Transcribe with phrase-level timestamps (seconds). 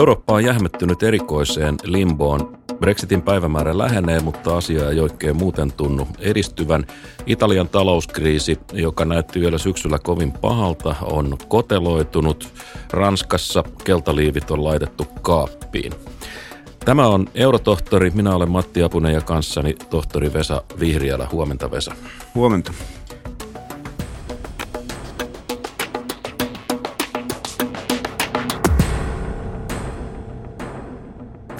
[0.00, 2.58] Eurooppa on jähmettynyt erikoiseen limboon.
[2.74, 6.86] Brexitin päivämäärä lähenee, mutta asia ei oikein muuten tunnu edistyvän.
[7.26, 12.48] Italian talouskriisi, joka näytti vielä syksyllä kovin pahalta, on koteloitunut.
[12.92, 15.92] Ranskassa keltaliivit on laitettu kaappiin.
[16.84, 18.10] Tämä on Eurotohtori.
[18.10, 21.28] Minä olen Matti Apunen ja kanssani tohtori Vesa Vihriälä.
[21.32, 21.94] Huomenta Vesa.
[22.34, 22.72] Huomenta.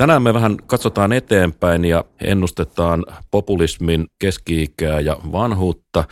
[0.01, 6.05] Tänään me vähän katsotaan eteenpäin ja ennustetaan populismin keski-ikää ja vanhuutta.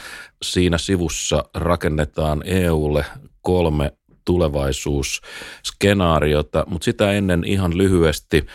[0.43, 3.05] Siinä sivussa rakennetaan EUlle
[3.41, 3.93] kolme
[4.25, 8.47] tulevaisuusskenaariota, mutta sitä ennen ihan lyhyesti–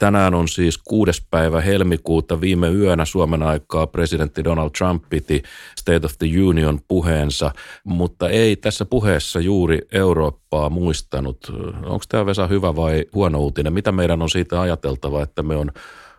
[0.00, 2.40] Tänään on siis kuudes päivä helmikuuta.
[2.40, 5.42] Viime yönä Suomen aikaa presidentti Donald Trump piti
[5.80, 7.52] State of the Union puheensa,
[7.84, 11.52] mutta ei tässä puheessa juuri Eurooppaa muistanut.
[11.84, 13.72] Onko tämä Vesa hyvä vai huono uutinen?
[13.72, 15.70] Mitä meidän on siitä ajateltava, että me on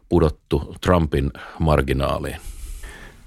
[0.10, 2.38] pudottu Trumpin marginaaliin?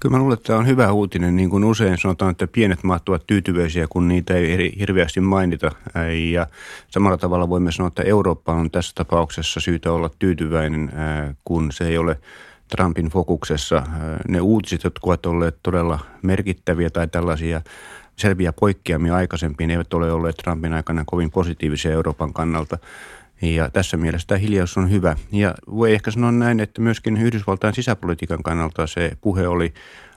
[0.05, 1.35] Kyllä mä luulen, että tämä on hyvä uutinen.
[1.35, 5.71] Niin kuin usein sanotaan, että pienet maat ovat tyytyväisiä, kun niitä ei hirveästi mainita.
[6.31, 6.47] Ja
[6.87, 10.91] samalla tavalla voimme sanoa, että Eurooppa on tässä tapauksessa syytä olla tyytyväinen,
[11.45, 12.19] kun se ei ole
[12.67, 13.83] Trumpin fokuksessa.
[14.27, 17.61] Ne uutiset, jotka ovat olleet todella merkittäviä tai tällaisia
[18.15, 22.77] selviä poikkeamia aikaisempiin, eivät ole olleet Trumpin aikana kovin positiivisia Euroopan kannalta.
[23.41, 25.15] Ja tässä mielessä tämä hiljaus on hyvä.
[25.31, 29.73] Ja voi ehkä sanoa näin, että myöskin Yhdysvaltain sisäpolitiikan kannalta se puhe oli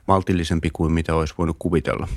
[0.07, 2.09] maltillisempi kuin mitä olisi voinut kuvitella.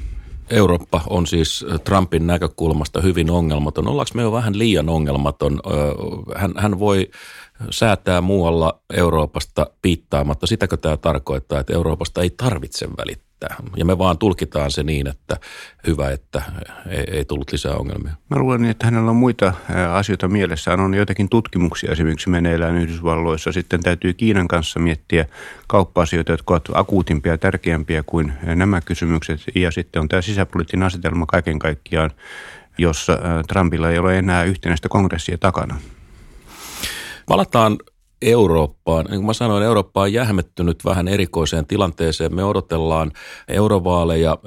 [0.50, 3.88] Eurooppa on siis Trumpin näkökulmasta hyvin ongelmaton.
[3.88, 5.62] Ollaanko me jo vähän liian ongelmaton?
[6.36, 7.12] Hän, hän voi
[7.70, 10.48] säätää muualla Euroopasta piittaamatta.
[10.48, 13.31] Sitäkö tämä tarkoittaa, että Euroopasta ei tarvitse välittää?
[13.78, 15.38] Ja me vaan tulkitaan se niin, että
[15.88, 16.42] hyvä, että
[16.89, 18.14] ei, ei tullut lisää ongelmia.
[18.30, 19.54] Mä luulen, että hänellä on muita
[19.94, 20.80] asioita mielessään.
[20.80, 23.52] On joitakin tutkimuksia esimerkiksi meneillään Yhdysvalloissa.
[23.52, 25.26] Sitten täytyy Kiinan kanssa miettiä
[25.67, 29.42] kauppa-asioita, jotka ovat akuutimpia ja tärkeämpiä kuin nämä kysymykset.
[29.55, 32.11] Ja sitten on tämä sisäpoliittinen asetelma kaiken kaikkiaan,
[32.78, 33.17] jossa
[33.48, 35.80] Trumpilla ei ole enää yhtenäistä kongressia takana.
[37.26, 37.77] Palataan
[38.21, 39.05] Eurooppaan.
[39.05, 42.36] Niin kuin mä sanoin, Eurooppa on jähmettynyt vähän erikoiseen tilanteeseen.
[42.36, 43.11] Me odotellaan
[43.48, 44.37] eurovaaleja.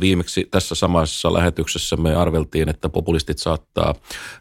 [0.00, 3.94] Viimeksi tässä samassa lähetyksessä me arveltiin, että populistit saattaa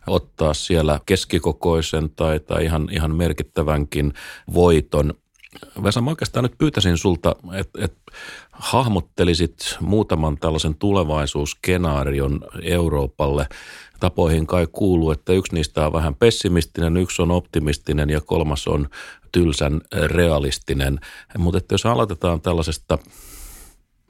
[0.07, 4.13] ottaa siellä keskikokoisen tai, tai ihan, ihan merkittävänkin
[4.53, 5.13] voiton.
[5.83, 7.97] Vesa, mä oikeastaan nyt pyytäisin sulta, että et
[8.53, 13.47] hahmottelisit muutaman tällaisen tulevaisuusskenaarion Euroopalle–
[14.03, 18.87] tapoihin kai kuuluu, että yksi niistä on vähän pessimistinen, yksi on optimistinen ja kolmas on
[19.31, 20.99] tylsän realistinen.
[21.37, 22.97] Mutta että jos aloitetaan tällaisesta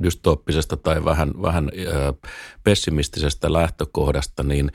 [0.03, 1.71] dystooppisesta tai vähän, vähän
[2.63, 4.71] pessimistisestä lähtökohdasta, niin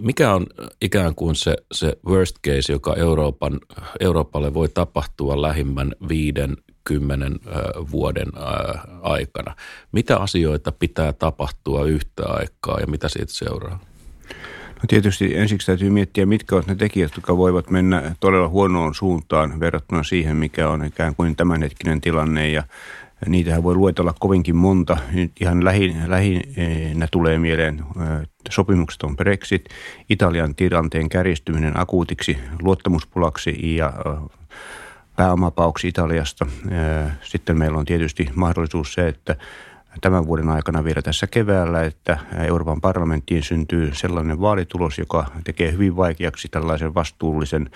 [0.00, 0.46] mikä on
[0.82, 3.60] ikään kuin se, se worst case, joka Euroopan,
[4.00, 6.56] Euroopalle voi tapahtua lähimmän viiden,
[6.88, 7.34] kymmenen
[7.90, 8.28] vuoden
[9.02, 9.54] aikana?
[9.92, 13.80] Mitä asioita pitää tapahtua yhtä aikaa ja mitä siitä seuraa?
[14.68, 19.60] No tietysti ensiksi täytyy miettiä, mitkä ovat ne tekijät, jotka voivat mennä todella huonoon suuntaan
[19.60, 22.50] verrattuna siihen, mikä on ikään kuin tämänhetkinen tilanne.
[22.50, 22.62] Ja
[23.26, 24.96] niitähän voi luetella kovinkin monta.
[25.12, 27.84] Nyt ihan lähinnä, tulee mieleen
[28.50, 29.64] sopimukset on Brexit,
[30.10, 33.92] Italian tilanteen kärjistyminen akuutiksi luottamuspulaksi ja
[35.18, 36.46] pääomapauksi Italiasta.
[37.22, 39.36] Sitten meillä on tietysti mahdollisuus se, että
[40.00, 45.96] tämän vuoden aikana vielä tässä keväällä, että Euroopan parlamenttiin syntyy sellainen vaalitulos, joka tekee hyvin
[45.96, 47.70] vaikeaksi tällaisen vastuullisen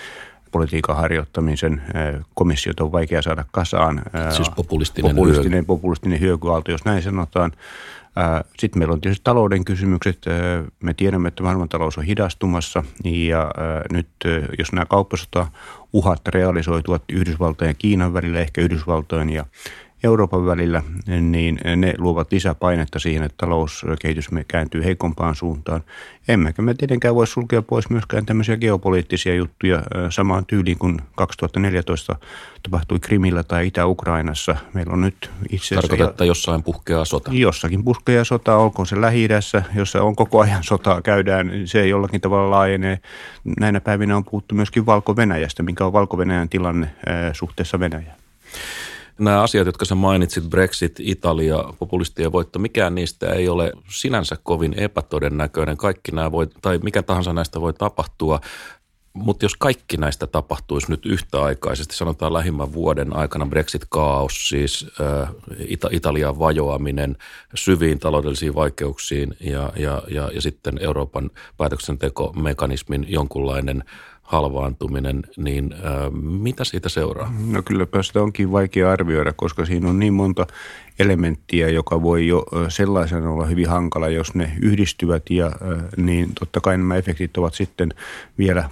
[0.52, 1.82] politiikan harjoittamisen.
[2.34, 4.02] Komissiot on vaikea saada kasaan.
[4.30, 5.66] Siis populistinen, populistinen, hyöky.
[5.66, 7.52] populistinen hyökyaalto, jos näin sanotaan.
[8.58, 10.18] Sitten meillä on tietysti talouden kysymykset.
[10.82, 13.50] Me tiedämme, että maailmantalous on hidastumassa ja
[13.92, 14.08] nyt
[14.58, 15.46] jos nämä kauppasota
[15.92, 19.46] uhat realisoituvat Yhdysvaltojen ja Kiinan välillä, ehkä Yhdysvaltojen ja
[20.04, 20.82] Euroopan välillä,
[21.20, 25.80] niin ne luovat lisäpainetta siihen, että talouskehitys kääntyy heikompaan suuntaan.
[26.28, 32.16] Emmekä me tietenkään voi sulkea pois myöskään tämmöisiä geopoliittisia juttuja samaan tyyliin kuin 2014
[32.62, 34.56] tapahtui Krimillä tai Itä-Ukrainassa.
[34.74, 36.04] Meillä on nyt itse asiassa...
[36.04, 37.30] että jossain puhkeaa sota.
[37.34, 39.28] Jossakin puhkeaa sota, olkoon se lähi
[39.74, 42.98] jossa on koko ajan sotaa käydään, se jollakin tavalla laajenee.
[43.60, 46.90] Näinä päivinä on puhuttu myöskin Valko-Venäjästä, mikä on Valko-Venäjän tilanne
[47.32, 48.16] suhteessa Venäjään
[49.18, 54.74] nämä asiat, jotka sä mainitsit, Brexit, Italia, populistien voitto, mikään niistä ei ole sinänsä kovin
[54.76, 55.76] epätodennäköinen.
[55.76, 58.40] Kaikki nämä voi, tai mikä tahansa näistä voi tapahtua.
[59.12, 65.28] Mutta jos kaikki näistä tapahtuisi nyt yhtäaikaisesti, sanotaan lähimmän vuoden aikana Brexit-kaos, siis äh,
[65.58, 67.16] Ita- Italian vajoaminen
[67.54, 73.84] syviin taloudellisiin vaikeuksiin ja, ja, ja, ja sitten Euroopan päätöksentekomekanismin jonkunlainen
[74.32, 77.34] halvaantuminen, niin ää, mitä siitä seuraa?
[77.46, 80.46] No kylläpä sitä onkin vaikea arvioida, koska siinä on niin monta
[80.98, 85.50] elementtiä, joka voi jo sellaisena olla hyvin hankala, jos ne yhdistyvät ja
[85.96, 87.94] niin totta kai nämä efektit ovat sitten
[88.38, 88.70] vielä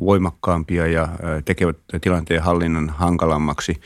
[0.00, 1.08] voimakkaampia ja
[1.44, 3.80] tekevät tilanteen hallinnan hankalammaksi.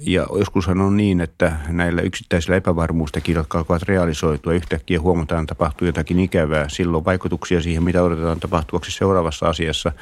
[0.00, 6.18] Ja joskushan on niin, että näillä yksittäisillä epävarmuustekijöillä, jotka alkavat realisoitua, yhtäkkiä huomataan tapahtuu jotakin
[6.18, 6.68] ikävää.
[6.68, 9.92] Silloin vaikutuksia siihen, mitä odotetaan tapahtuvaksi seuraavassa asiassa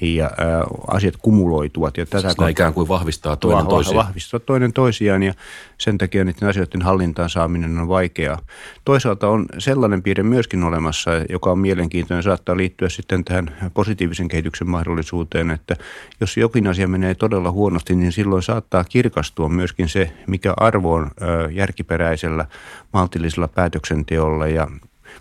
[0.00, 1.96] ja ää, asiat kumuloituvat.
[1.96, 4.06] Ja tätä siis ikään kuin vahvistaa toinen toisiaan.
[4.06, 5.34] Vahvistaa toinen toisiaan ja
[5.78, 8.38] sen takia niiden asioiden hallintaan saaminen on vaikeaa.
[8.84, 14.70] Toisaalta on sellainen piirre myöskin olemassa, joka on mielenkiintoinen, saattaa liittyä sitten tähän positiivisen kehityksen
[14.70, 15.76] mahdollisuuteen, että
[16.20, 21.10] jos jokin asia menee todella huonosti, niin silloin saattaa kirkastua myöskin se, mikä arvo on
[21.50, 22.46] järkiperäisellä
[22.92, 24.68] maltillisella päätöksenteolla ja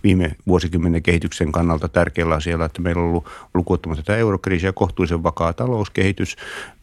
[0.04, 5.54] viime vuosikymmenen kehityksen kannalta tärkeällä asialla, että meillä on ollut lukuottamatta tätä eurokriisiä kohtuullisen vakaa
[5.54, 6.36] talouskehitys,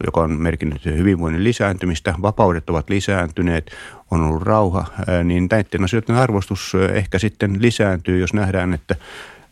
[0.05, 3.71] joka on merkinnyt hyvinvoinnin lisääntymistä, vapaudet ovat lisääntyneet,
[4.11, 4.85] on ollut rauha,
[5.23, 8.95] niin näiden asioiden arvostus ehkä sitten lisääntyy, jos nähdään, että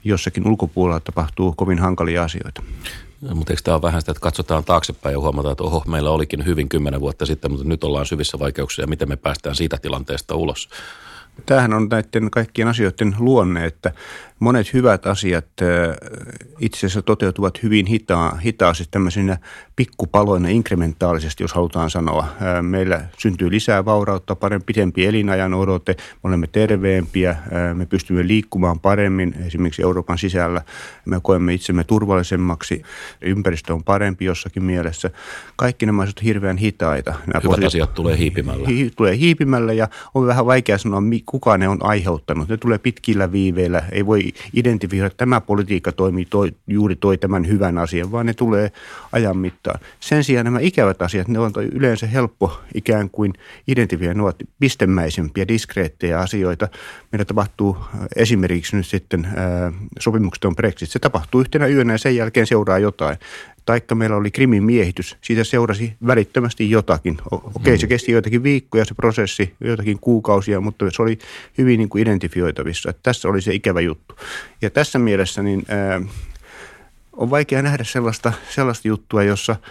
[0.03, 2.63] jossakin ulkopuolella tapahtuu kovin hankalia asioita.
[3.33, 6.45] Mutta eikö tämä ole vähän sitä, että katsotaan taaksepäin ja huomataan, että oho, meillä olikin
[6.45, 10.35] hyvin kymmenen vuotta sitten, mutta nyt ollaan syvissä vaikeuksia ja miten me päästään siitä tilanteesta
[10.35, 10.69] ulos?
[11.45, 13.91] Tämähän on näiden kaikkien asioiden luonne, että
[14.43, 15.45] monet hyvät asiat
[16.59, 19.37] itse asiassa toteutuvat hyvin hitaa, hitaasti tämmöisinä
[19.75, 22.27] pikkupaloina inkrementaalisesti, jos halutaan sanoa.
[22.61, 27.35] Meillä syntyy lisää vaurautta, parempi, pitempi elinajan odote, me olemme terveempiä,
[27.73, 30.61] me pystymme liikkumaan paremmin esimerkiksi Euroopan sisällä,
[31.05, 32.81] me koemme itsemme turvallisemmaksi,
[33.21, 35.09] ympäristö on parempi jossakin mielessä.
[35.55, 37.11] Kaikki nämä ovat hirveän hitaita.
[37.11, 38.67] Nämä Hyvät posi- asiat tulee hiipimällä.
[38.67, 42.49] Hi- tulee hiipimällä ja on vähän vaikea sanoa, kuka ne on aiheuttanut.
[42.49, 47.47] Ne tulee pitkillä viiveillä, ei voi identifioida, että tämä politiikka toimii toi, juuri toi tämän
[47.47, 48.71] hyvän asian, vaan ne tulee
[49.11, 49.79] ajan mittaan.
[49.99, 53.33] Sen sijaan nämä ikävät asiat, ne on yleensä helppo ikään kuin
[53.67, 56.67] identifioida, ne ovat pistemäisempiä, diskreettejä asioita.
[57.11, 60.89] Meillä tapahtuu äh, esimerkiksi nyt sitten äh, sopimukset on Brexit.
[60.89, 63.17] Se tapahtuu yhtenä yönä ja sen jälkeen seuraa jotain
[63.65, 67.17] taikka meillä oli krimin miehitys, siitä seurasi välittömästi jotakin.
[67.31, 67.89] Okei, se mm.
[67.89, 71.17] kesti joitakin viikkoja se prosessi, joitakin kuukausia, mutta se oli
[71.57, 72.89] hyvin niin kuin identifioitavissa.
[72.89, 74.15] Että tässä oli se ikävä juttu.
[74.61, 76.01] Ja tässä mielessä niin, ää,
[77.13, 79.55] on vaikea nähdä sellaista, sellaista juttua, jossa–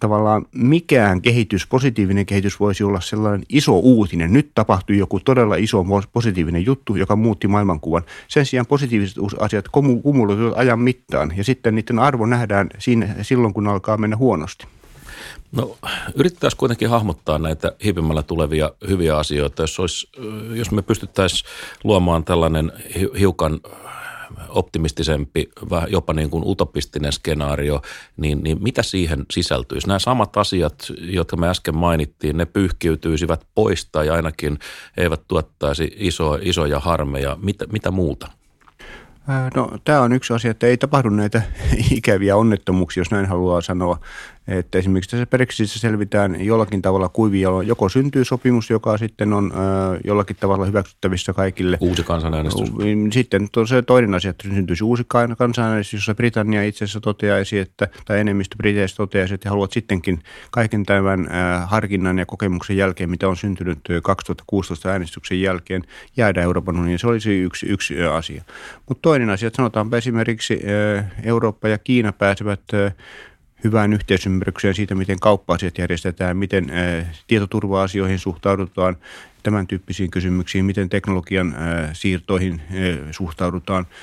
[0.00, 4.32] tavallaan mikään kehitys, positiivinen kehitys voisi olla sellainen iso uutinen.
[4.32, 8.02] Nyt tapahtui joku todella iso positiivinen juttu, joka muutti maailmankuvan.
[8.28, 13.66] Sen sijaan positiiviset asiat kumuloituvat ajan mittaan ja sitten niiden arvo nähdään siinä, silloin, kun
[13.66, 14.66] alkaa mennä huonosti.
[15.52, 15.76] No
[16.14, 19.62] yritetään kuitenkin hahmottaa näitä hiipimällä tulevia hyviä asioita.
[19.62, 20.08] Jos, olisi,
[20.54, 21.50] jos me pystyttäisiin
[21.84, 22.72] luomaan tällainen
[23.18, 23.60] hiukan
[24.48, 25.50] optimistisempi,
[25.88, 27.82] jopa niin kuin utopistinen skenaario,
[28.16, 29.86] niin, niin mitä siihen sisältyisi?
[29.86, 34.58] Nämä samat asiat, jotka me äsken mainittiin, ne pyyhkiytyisivät pois tai ainakin
[34.96, 37.36] eivät tuottaisi iso, isoja harmeja.
[37.42, 38.28] Mitä, mitä muuta?
[39.54, 41.42] No tämä on yksi asia, että ei tapahdu näitä
[41.90, 43.98] ikäviä onnettomuuksia, jos näin haluaa sanoa.
[44.48, 49.52] Että esimerkiksi tässä Brexitissä selvitään jollakin tavalla kuivia, joko syntyy sopimus, joka sitten on
[50.04, 51.78] jollakin tavalla hyväksyttävissä kaikille.
[51.80, 52.72] Uusi kansanäänestys.
[53.12, 55.04] Sitten on se toinen asia, että syntyisi uusi
[55.38, 60.22] kansanäänestys, jossa Britannia itse asiassa toteaisi, että, tai enemmistö Briteistä toteaisi, että he haluavat sittenkin
[60.50, 61.28] kaiken tämän
[61.66, 65.82] harkinnan ja kokemuksen jälkeen, mitä on syntynyt 2016 äänestyksen jälkeen,
[66.16, 66.98] jäädä Euroopan unioniin.
[66.98, 68.42] Se olisi yksi, yksi asia.
[68.88, 70.60] Mutta toinen asia, että sanotaanpa esimerkiksi
[71.22, 72.60] Eurooppa ja Kiina pääsevät
[73.64, 76.66] hyvään yhteisymmärrykseen siitä, miten kauppa-asiat järjestetään, miten
[77.26, 78.96] tietoturva-asioihin suhtaudutaan,
[79.42, 81.56] tämän tyyppisiin kysymyksiin, miten teknologian
[81.92, 82.62] siirtoihin
[83.10, 83.86] suhtaudutaan–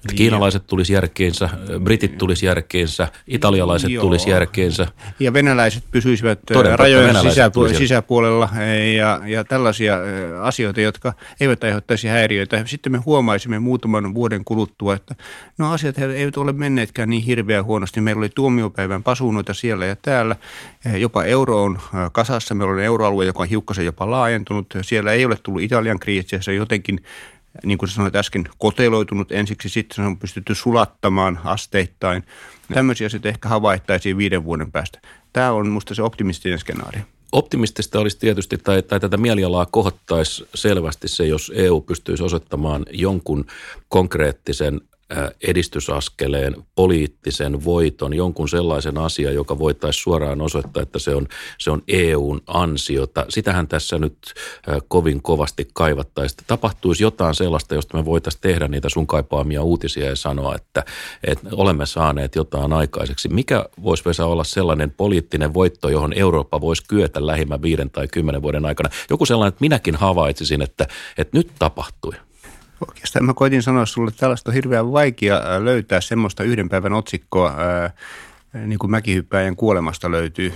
[0.00, 1.48] että kiinalaiset tulisi järkeensä,
[1.84, 4.02] britit tulisi järkeensä, italialaiset Joo.
[4.02, 4.86] tulisi järkeensä.
[5.20, 8.48] Ja venäläiset pysyisivät Toden rajojen venäläiset sisäpu- sisäpuolella
[8.96, 9.96] ja, ja tällaisia
[10.42, 12.62] asioita, jotka eivät aiheuttaisi häiriöitä.
[12.66, 15.14] Sitten me huomaisimme muutaman vuoden kuluttua, että
[15.58, 18.00] no asiat eivät ole menneetkään niin hirveän huonosti.
[18.00, 20.36] Meillä oli tuomiopäivän pasuunoita siellä ja täällä.
[20.96, 21.78] Jopa euro on
[22.12, 22.54] kasassa.
[22.54, 24.66] Meillä on euroalue, joka on hiukkasen jopa laajentunut.
[24.82, 27.00] Siellä ei ole tullut Italian kriisiä, se jotenkin
[27.64, 32.22] niin kuin sanoit äsken, koteloitunut ensiksi, sitten se on pystytty sulattamaan asteittain.
[32.74, 35.00] Tämmöisiä sitten ehkä havaittaisiin viiden vuoden päästä.
[35.32, 37.02] Tämä on minusta se optimistinen skenaario.
[37.32, 43.44] Optimistista olisi tietysti, tai, tai tätä mielialaa kohottaisi selvästi se, jos EU pystyisi osoittamaan jonkun
[43.88, 44.80] konkreettisen
[45.42, 51.82] edistysaskeleen, poliittisen voiton, jonkun sellaisen asian, joka voitaisiin suoraan osoittaa, että se on, se on
[51.88, 53.26] EUn ansiota.
[53.28, 54.34] Sitähän tässä nyt
[54.88, 56.44] kovin kovasti kaivattaisiin.
[56.46, 60.84] Tapahtuisi jotain sellaista, josta me voitaisiin tehdä niitä sun kaipaamia uutisia ja sanoa, että,
[61.24, 63.28] että olemme saaneet jotain aikaiseksi.
[63.28, 68.42] Mikä voisi Vesa olla sellainen poliittinen voitto, johon Eurooppa voisi kyetä lähimmän viiden tai kymmenen
[68.42, 68.90] vuoden aikana?
[69.10, 70.86] Joku sellainen, että minäkin havaitsisin, että,
[71.18, 72.14] että nyt tapahtui.
[72.88, 77.54] Oikeastaan mä koitin sanoa sulle, että tällaista on hirveän vaikea löytää semmoista yhden päivän otsikkoa,
[78.66, 80.52] niin kuin mäkihyppääjän kuolemasta löytyy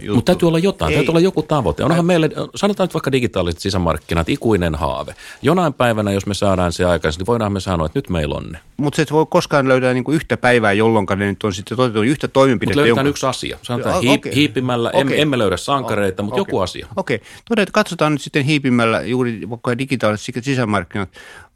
[0.00, 0.14] juttu.
[0.14, 0.96] Mutta täytyy olla jotain, Ei.
[0.96, 1.84] täytyy olla joku tavoite.
[1.84, 5.14] Onhan meille, sanotaan nyt vaikka digitaaliset sisämarkkinat, ikuinen haave.
[5.42, 8.44] Jonain päivänä, jos me saadaan se aikaisemmin, niin voidaan me sanoa, että nyt meillä on
[8.52, 8.58] ne.
[8.76, 11.76] Mutta se et voi koskaan löydä niin kuin yhtä päivää, jolloin ne nyt on sitten
[11.76, 12.70] toteutunut yhtä toimenpidettä.
[12.70, 13.10] Mutta löydetään jonka...
[13.10, 13.58] yksi asia.
[13.62, 14.34] Sanotaan hiip, okay.
[14.34, 15.00] hiipimällä, okay.
[15.00, 16.50] emme, emme löydä sankareita, mutta okay.
[16.50, 16.86] joku asia.
[16.96, 17.66] Okei, okay.
[17.72, 21.08] katsotaan nyt sitten hiipimällä juuri vaikka digitaaliset sisämarkkinat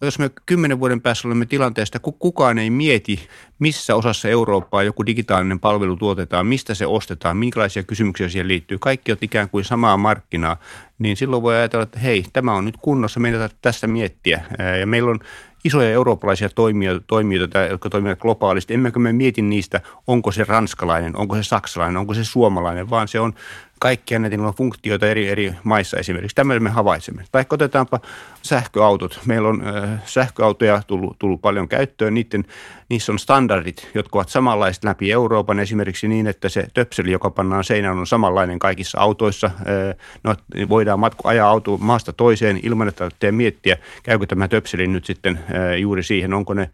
[0.05, 3.29] jos me kymmenen vuoden päässä olemme tilanteesta, kun kukaan ei mieti,
[3.61, 9.13] missä osassa Eurooppaa joku digitaalinen palvelu tuotetaan, mistä se ostetaan, minkälaisia kysymyksiä siihen liittyy, kaikki
[9.13, 10.57] on ikään kuin samaa markkinaa,
[10.99, 14.45] niin silloin voi ajatella, että hei, tämä on nyt kunnossa, meidän täytyy tässä miettiä.
[14.81, 15.19] Ja meillä on
[15.65, 18.75] isoja eurooppalaisia toimijoita, toimijoita, jotka toimivat globaalisti.
[18.75, 23.21] Emmekö me mieti niistä, onko se ranskalainen, onko se saksalainen, onko se suomalainen, vaan se
[23.21, 23.35] on
[23.81, 26.35] kaikkia näitä funktioita eri, eri maissa esimerkiksi.
[26.35, 27.25] Tämä me havaitsemme.
[27.33, 28.01] Tai otetaanpa
[28.43, 29.21] sähköautot.
[29.27, 32.15] Meillä on äh, sähköautoja tullut, tullut paljon käyttöön.
[32.15, 32.45] Niiden,
[32.89, 35.61] niissä on standardit, jotka ovat samanlaiset läpi Euroopan.
[35.61, 39.47] Esimerkiksi niin, että se töpseli, joka pannaan seinään, on samanlainen kaikissa autoissa.
[39.47, 40.35] Äh, no,
[40.69, 45.79] voidaan matku, ajaa auto maasta toiseen ilman, että miettiä, käykö tämä töpseli nyt sitten äh,
[45.79, 46.71] juuri siihen, onko ne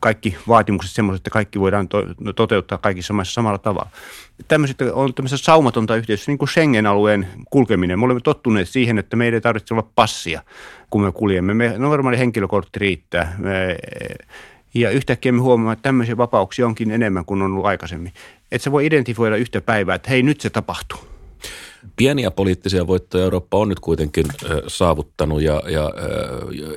[0.00, 3.90] kaikki vaatimukset semmoiset, että kaikki voidaan to, no, toteuttaa kaikissa maissa samalla tavalla.
[4.48, 7.98] Tämmöiset on tämmöistä saumatonta yhteydessä, niin kuin Schengen-alueen kulkeminen.
[7.98, 10.42] Me olemme tottuneet siihen, että meidän ei tarvitse olla passia,
[10.90, 11.54] kun me kuljemme.
[11.54, 13.34] Me, normaali henkilökortti riittää.
[13.38, 13.76] Me,
[14.74, 18.12] ja yhtäkkiä me huomaamme, että tämmöisiä vapauksia onkin enemmän kuin on ollut aikaisemmin.
[18.52, 20.98] Että se voi identifioida yhtä päivää, että hei, nyt se tapahtuu.
[21.96, 24.26] Pieniä poliittisia voittoja Eurooppa on nyt kuitenkin
[24.66, 25.92] saavuttanut ja, ja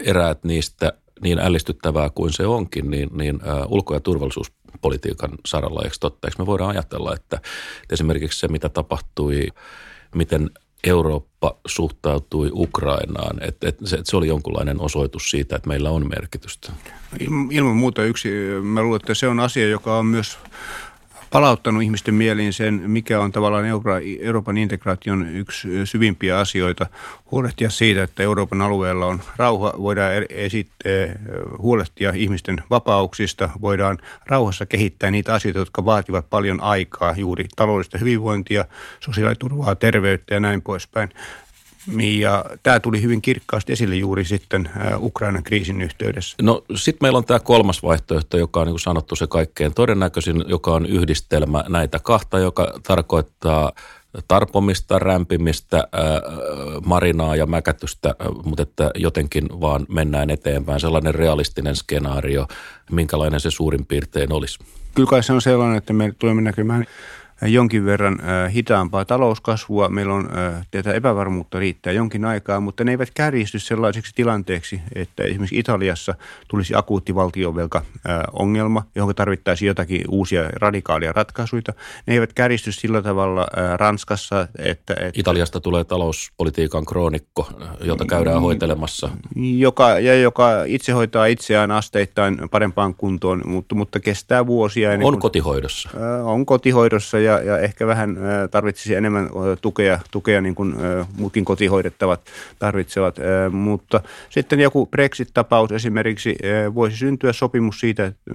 [0.03, 6.27] eräät niistä niin ällistyttävää kuin se onkin, niin, niin ulko- ja turvallisuuspolitiikan saralla, eikö totta?
[6.27, 7.41] Eikö me voidaan ajatella, että,
[7.89, 9.47] esimerkiksi se, mitä tapahtui,
[10.15, 10.49] miten
[10.83, 16.09] Eurooppa suhtautui Ukrainaan, että, että, se, että se oli jonkunlainen osoitus siitä, että meillä on
[16.09, 16.71] merkitystä.
[17.51, 18.29] Ilman muuta yksi,
[18.63, 20.37] mä luulen, että se on asia, joka on myös
[21.31, 23.65] palauttanut ihmisten mieliin sen, mikä on tavallaan
[24.19, 26.85] Euroopan integraation yksi syvimpiä asioita.
[27.31, 31.07] Huolehtia siitä, että Euroopan alueella on rauha, voidaan esittää,
[31.57, 38.65] huolehtia ihmisten vapauksista, voidaan rauhassa kehittää niitä asioita, jotka vaativat paljon aikaa, juuri taloudellista hyvinvointia,
[38.99, 41.09] sosiaaliturvaa, terveyttä ja näin poispäin.
[42.19, 46.35] Ja tämä tuli hyvin kirkkaasti esille juuri sitten Ukrainan kriisin yhteydessä.
[46.41, 50.43] No sitten meillä on tämä kolmas vaihtoehto, joka on niin kuin sanottu se kaikkein todennäköisin,
[50.47, 53.71] joka on yhdistelmä näitä kahta, joka tarkoittaa
[54.27, 55.83] tarpomista, rämpimistä,
[56.85, 60.79] marinaa ja mäkätystä, mutta että jotenkin vaan mennään eteenpäin.
[60.79, 62.47] Sellainen realistinen skenaario,
[62.91, 64.59] minkälainen se suurin piirtein olisi.
[64.95, 66.85] Kyllä kai se on sellainen, että me tulemme näkemään
[67.41, 68.19] jonkin verran
[68.53, 69.89] hitaampaa talouskasvua.
[69.89, 70.29] Meillä on
[70.71, 76.15] tätä epävarmuutta riittää jonkin aikaa, mutta ne eivät kärjisty sellaiseksi tilanteeksi, että esimerkiksi Italiassa
[76.47, 77.81] tulisi akuutti valtionvelka
[78.33, 81.61] ongelma, johon tarvittaisiin jotakin uusia radikaalia ratkaisuja.
[82.05, 84.93] Ne eivät kärjisty sillä tavalla Ranskassa, että...
[84.93, 87.49] että Italiasta tulee talouspolitiikan kroonikko,
[87.83, 89.09] jota käydään hoitelemassa.
[89.35, 94.91] Joka, ja joka itse hoitaa itseään asteittain parempaan kuntoon, mutta, mutta kestää vuosia.
[94.91, 95.89] On kuin, kotihoidossa.
[96.23, 98.17] On kotihoidossa ja ja, ja ehkä vähän
[98.51, 99.29] tarvitsisi enemmän
[99.61, 100.75] tukea, tukea niin kuin
[101.17, 102.21] muutkin kotihoidettavat
[102.59, 103.15] tarvitsevat.
[103.51, 106.35] Mutta sitten joku Brexit-tapaus esimerkiksi
[106.75, 108.29] voisi syntyä sopimus siitä, että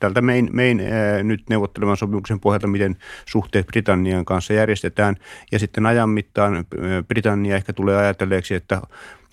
[0.00, 0.82] tältä mein, mein
[1.22, 5.16] nyt neuvottelevan sopimuksen pohjalta, miten suhteet Britannian kanssa järjestetään.
[5.52, 6.64] Ja sitten ajan mittaan
[7.08, 8.82] Britannia ehkä tulee ajatelleeksi, että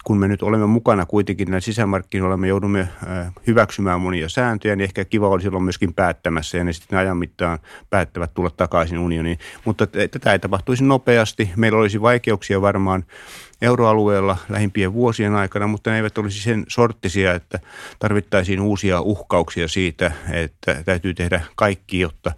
[0.03, 4.83] kun me nyt olemme mukana kuitenkin näillä sisämarkkinoilla, me joudumme äh, hyväksymään monia sääntöjä, niin
[4.83, 9.39] ehkä kiva olisi olla myöskin päättämässä ja ne sitten ajan mittaan päättävät tulla takaisin unioniin.
[9.65, 11.49] Mutta tätä ei tapahtuisi nopeasti.
[11.55, 13.03] Meillä olisi vaikeuksia varmaan
[13.61, 17.59] euroalueella lähimpien vuosien aikana, mutta ne eivät olisi sen sorttisia, että
[17.99, 22.31] tarvittaisiin uusia uhkauksia siitä, että täytyy tehdä kaikki, jotta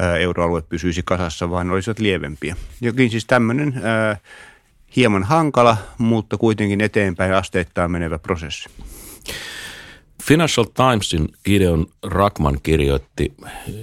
[0.00, 2.56] äh, euroalue pysyisi kasassa, vaan ne olisivat lievempiä.
[2.80, 4.20] Jokin siis tämmöinen äh,
[4.96, 8.68] hieman hankala, mutta kuitenkin eteenpäin asteittain menevä prosessi.
[10.22, 13.34] Financial Timesin Gideon Rackman kirjoitti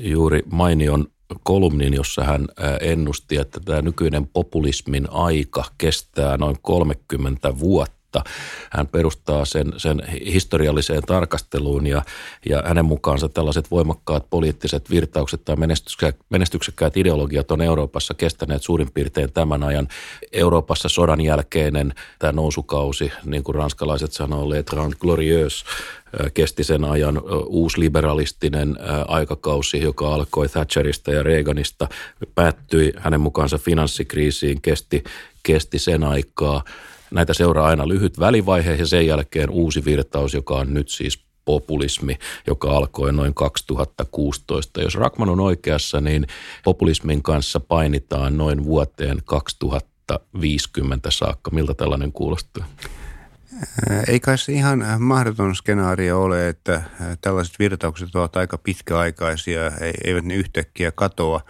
[0.02, 1.08] juuri mainion
[1.44, 2.48] kolumnin, jossa hän
[2.82, 8.30] ennusti, että tämä nykyinen populismin aika kestää noin 30 vuotta kautta.
[8.70, 12.02] Hän perustaa sen, sen historialliseen tarkasteluun ja,
[12.50, 15.56] ja hänen mukaansa tällaiset voimakkaat poliittiset virtaukset tai
[16.30, 19.88] menestyksekkäät ideologiat on Euroopassa kestäneet suurin piirtein tämän ajan.
[20.32, 25.66] Euroopassa sodan jälkeinen tämä nousukausi, niin kuin ranskalaiset sanoo, Le Grand Glorieuse,
[26.34, 31.88] kesti sen ajan uusliberalistinen aikakausi, joka alkoi Thatcherista ja Reaganista,
[32.36, 35.04] päättyi hänen mukaansa finanssikriisiin, kesti,
[35.44, 36.64] kesti sen aikaa.
[37.12, 42.18] Näitä seuraa aina lyhyt välivaihe ja sen jälkeen uusi virtaus, joka on nyt siis populismi,
[42.48, 44.82] joka alkoi noin 2016.
[44.82, 46.28] Jos Rakman on oikeassa, niin
[46.64, 51.52] populismin kanssa painitaan noin vuoteen 2050 saakka.
[51.52, 52.66] Miltä tällainen kuulostaa?
[54.08, 56.82] Ei kai se ihan mahdoton skenaario ole, että
[57.22, 59.72] tällaiset virtaukset ovat aika pitkäaikaisia,
[60.04, 61.42] eivät ne yhtäkkiä katoa.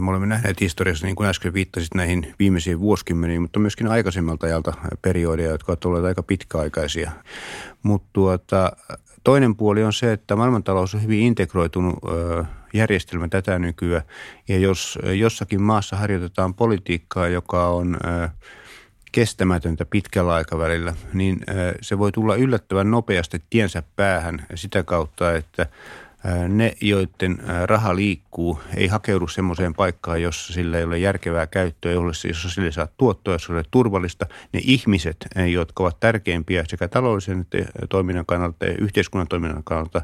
[0.00, 4.72] Me olemme nähneet historiassa, niin kuin äsken viittasit näihin viimeisiin vuosikymmeniin, mutta myöskin aikaisemmalta ajalta
[5.02, 7.10] periodeja, jotka ovat olleet aika pitkäaikaisia.
[7.82, 8.72] Mutta tuota,
[9.24, 11.98] toinen puoli on se, että maailmantalous on hyvin integroitunut
[12.72, 14.02] järjestelmä tätä nykyään.
[14.48, 17.96] Ja jos jossakin maassa harjoitetaan politiikkaa, joka on
[19.12, 21.40] kestämätöntä pitkällä aikavälillä, niin
[21.80, 25.66] se voi tulla yllättävän nopeasti tiensä päähän sitä kautta, että
[26.48, 32.50] ne, joiden raha liikkuu, ei hakeudu semmoiseen paikkaan, jossa sillä ei ole järkevää käyttöä, jossa
[32.50, 34.26] sille saa tuottoa, jos ole turvallista.
[34.52, 35.16] Ne ihmiset,
[35.52, 37.46] jotka ovat tärkeimpiä sekä taloudellisen
[37.88, 40.02] toiminnan kannalta ja yhteiskunnan toiminnan kannalta,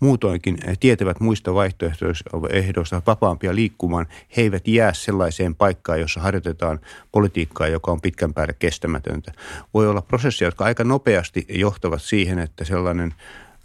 [0.00, 4.06] muutoinkin tietävät muista vaihtoehdoista vapaampia liikkumaan.
[4.36, 6.80] He eivät jää sellaiseen paikkaan, jossa harjoitetaan
[7.12, 9.32] politiikkaa, joka on pitkän päälle kestämätöntä.
[9.74, 13.14] Voi olla prosesseja, jotka aika nopeasti johtavat siihen, että sellainen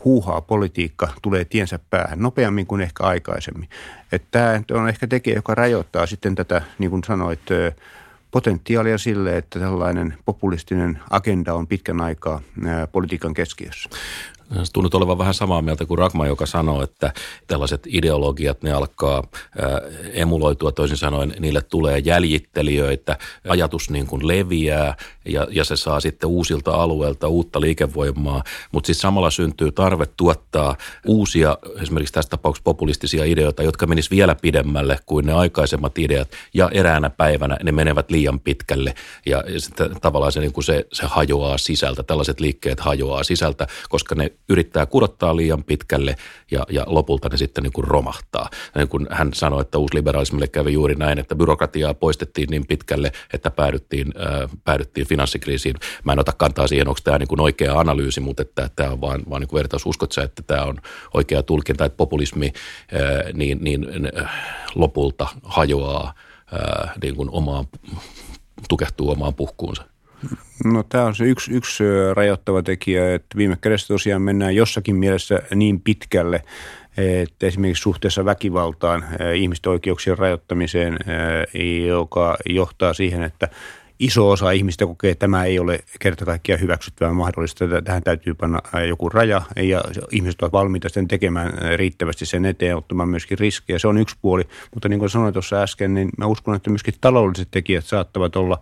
[0.05, 3.69] huuhaa politiikka tulee tiensä päähän nopeammin kuin ehkä aikaisemmin.
[4.11, 7.39] Että tämä on ehkä tekijä, joka rajoittaa sitten tätä, niin kuin sanoit,
[8.31, 12.41] potentiaalia sille, että tällainen populistinen agenda on pitkän aikaa
[12.91, 13.89] politiikan keskiössä.
[14.73, 17.13] Tunnut olevan vähän samaa mieltä kuin Rakma, joka sanoo, että
[17.47, 19.23] tällaiset ideologiat, ne alkaa
[20.13, 26.29] emuloitua, toisin sanoen niille tulee jäljittelijöitä, ajatus niin kuin leviää ja, ja se saa sitten
[26.29, 30.75] uusilta alueilta uutta liikevoimaa, mutta sitten samalla syntyy tarve tuottaa
[31.07, 36.31] uusia, esimerkiksi tässä tapauksessa populistisia ideoita, jotka menis vielä pidemmälle kuin ne aikaisemmat ideat.
[36.53, 38.95] Ja eräänä päivänä ne menevät liian pitkälle.
[39.25, 43.67] Ja, ja sitten tavallaan se, niin kuin se, se hajoaa sisältä, tällaiset liikkeet hajoaa sisältä,
[43.89, 46.15] koska ne yrittää kurottaa liian pitkälle
[46.51, 48.49] ja, ja lopulta ne sitten niin kuin romahtaa.
[48.75, 53.51] Niin kuin hän sanoi, että uusliberalismille kävi juuri näin, että byrokratiaa poistettiin niin pitkälle, että
[53.51, 55.75] päädyttiin, äh, päädyttiin finanssikriisiin.
[56.03, 59.01] Mä en ota kantaa siihen, onko tämä niin kuin oikea analyysi, mutta että tämä on
[59.01, 59.85] vaan, vaan niin kuin vertaus.
[59.85, 60.77] Uskot sä, että tämä on
[61.13, 62.45] oikea tulkinta, että populismi
[62.93, 64.31] äh, niin, niin äh,
[64.75, 66.13] lopulta hajoaa
[66.53, 67.65] äh, niin kuin omaan,
[68.69, 69.94] tukehtuu omaan puhkuunsa?
[70.63, 75.41] No tämä on se yksi, yksi rajoittava tekijä, että viime kädessä tosiaan mennään jossakin mielessä
[75.55, 76.43] niin pitkälle,
[76.97, 80.99] että esimerkiksi suhteessa väkivaltaan, ihmisten oikeuksien rajoittamiseen,
[81.87, 83.49] joka johtaa siihen, että
[83.99, 87.65] iso osa ihmistä kokee, että tämä ei ole kerta kaikkiaan hyväksyttävää mahdollista.
[87.83, 93.09] Tähän täytyy panna joku raja ja ihmiset ovat valmiita sen tekemään riittävästi sen eteen, ottamaan
[93.09, 93.79] myöskin riskejä.
[93.79, 96.93] Se on yksi puoli, mutta niin kuin sanoin tuossa äsken, niin mä uskon, että myöskin
[97.01, 98.59] taloudelliset tekijät saattavat olla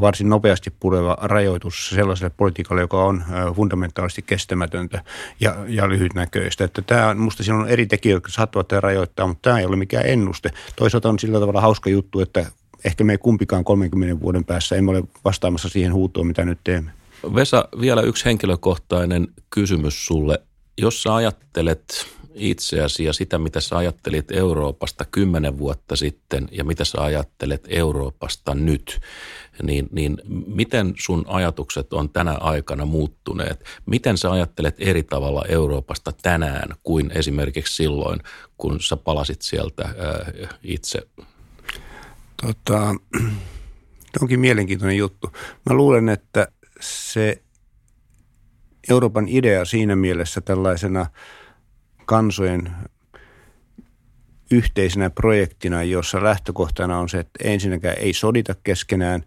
[0.00, 3.24] varsin nopeasti pureva rajoitus sellaiselle politiikalle, joka on
[3.56, 5.04] fundamentaalisesti kestämätöntä
[5.40, 6.64] ja, ja lyhytnäköistä.
[6.64, 10.06] Että tämä, musta siinä on eri tekijöitä, jotka saattavat rajoittaa, mutta tämä ei ole mikään
[10.06, 10.50] ennuste.
[10.76, 12.46] Toisaalta on sillä tavalla hauska juttu, että
[12.84, 16.90] ehkä me kumpikaan 30 vuoden päässä emme ole vastaamassa siihen huutoon, mitä nyt teemme.
[17.34, 20.38] Vesa, vielä yksi henkilökohtainen kysymys sulle.
[20.78, 26.84] Jos sä ajattelet itseäsi ja sitä, mitä sä ajattelit Euroopasta kymmenen vuotta sitten ja mitä
[26.84, 29.00] sä ajattelet Euroopasta nyt,
[29.62, 33.64] niin, niin miten sun ajatukset on tänä aikana muuttuneet?
[33.86, 38.20] Miten sä ajattelet eri tavalla Euroopasta tänään kuin esimerkiksi silloin,
[38.58, 41.02] kun sä palasit sieltä ää, itse?
[42.46, 42.94] Tota,
[44.22, 45.32] onkin mielenkiintoinen juttu.
[45.70, 46.48] Mä luulen, että
[46.80, 47.42] se
[48.90, 51.06] Euroopan idea siinä mielessä tällaisena–
[52.04, 52.70] kansojen
[54.50, 59.22] yhteisenä projektina, jossa lähtökohtana on se, että ensinnäkään ei sodita keskenään,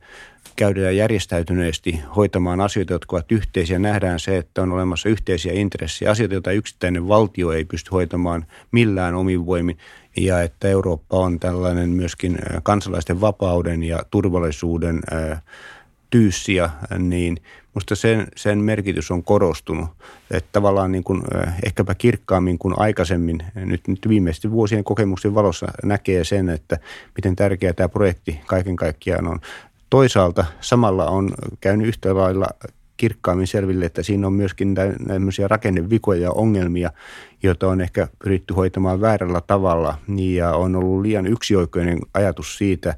[0.55, 3.79] käydään järjestäytyneesti hoitamaan asioita, jotka ovat yhteisiä.
[3.79, 9.15] Nähdään se, että on olemassa yhteisiä intressejä, asioita, joita yksittäinen valtio ei pysty hoitamaan millään
[9.15, 9.77] omin voimin.
[10.17, 15.01] Ja että Eurooppa on tällainen myöskin kansalaisten vapauden ja turvallisuuden
[16.09, 17.37] tyyssiä, niin
[17.77, 19.89] Musta sen, sen merkitys on korostunut,
[20.31, 21.21] että tavallaan niin kuin,
[21.65, 26.77] ehkäpä kirkkaammin kuin aikaisemmin, nyt, nyt viimeisten vuosien kokemusten valossa näkee sen, että
[27.15, 29.39] miten tärkeä tämä projekti kaiken kaikkiaan on.
[29.89, 31.29] Toisaalta samalla on
[31.61, 32.47] käynyt yhtä lailla
[32.97, 34.75] kirkkaammin selville, että siinä on myöskin
[35.07, 36.91] tämmöisiä rakennevikoja ja ongelmia,
[37.43, 39.97] joita on ehkä pyritty hoitamaan väärällä tavalla.
[40.17, 42.95] Ja on ollut liian yksioikoinen ajatus siitä,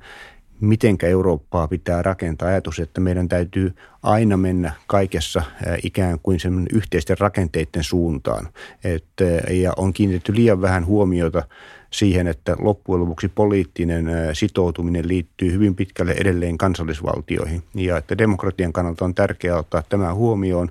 [0.61, 2.47] mitenkä Eurooppaa pitää rakentaa.
[2.47, 5.43] Ajatus, että meidän täytyy aina mennä kaikessa
[5.83, 8.47] ikään kuin sen yhteisten rakenteiden suuntaan.
[8.83, 9.05] Et,
[9.51, 11.43] ja on kiinnitetty liian vähän huomiota
[11.91, 17.63] siihen, että loppujen lopuksi poliittinen sitoutuminen liittyy hyvin pitkälle edelleen kansallisvaltioihin.
[17.75, 20.69] Ja että demokratian kannalta on tärkeää ottaa tämä huomioon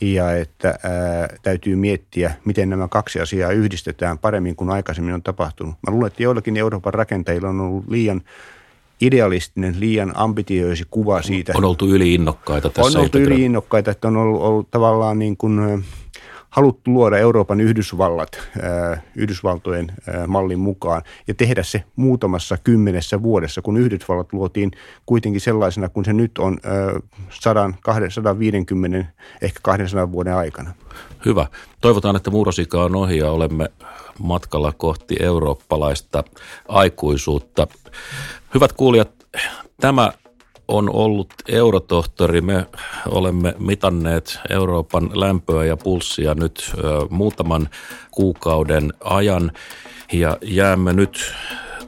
[0.00, 5.74] ja että ää, täytyy miettiä, miten nämä kaksi asiaa yhdistetään paremmin kuin aikaisemmin on tapahtunut.
[5.86, 8.22] Mä luulen, että joillakin Euroopan rakentajilla on ollut liian
[9.00, 11.52] idealistinen, liian ambitioisi kuva siitä.
[11.56, 12.98] On oltu yliinnokkaita tässä.
[12.98, 15.84] On oltu yliinnokkaita, että on ollut, ollut tavallaan niin kuin
[16.52, 23.62] haluttu luoda Euroopan Yhdysvallat äh, Yhdysvaltojen äh, mallin mukaan ja tehdä se muutamassa kymmenessä vuodessa,
[23.62, 24.70] kun Yhdysvallat luotiin
[25.06, 29.04] kuitenkin sellaisena kuin se nyt on äh, 100, 250,
[29.42, 30.74] ehkä 200 vuoden aikana.
[31.24, 31.46] Hyvä.
[31.80, 33.68] Toivotaan, että murrosika on ohi ja olemme
[34.18, 36.24] matkalla kohti eurooppalaista
[36.68, 37.66] aikuisuutta.
[38.54, 39.10] Hyvät kuulijat,
[39.80, 40.12] tämä
[40.72, 42.40] on ollut eurotohtori.
[42.40, 42.66] Me
[43.08, 46.72] olemme mitanneet Euroopan lämpöä ja pulssia nyt
[47.10, 47.68] muutaman
[48.10, 49.52] kuukauden ajan
[50.12, 51.34] ja jäämme nyt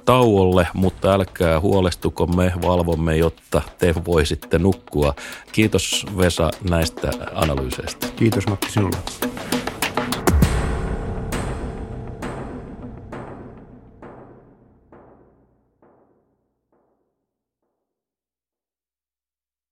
[0.04, 5.14] tauolle, mutta älkää huolestuko, me valvomme, jotta te voisitte nukkua.
[5.52, 8.06] Kiitos Vesa näistä analyyseistä.
[8.16, 8.96] Kiitos Matti sinulle.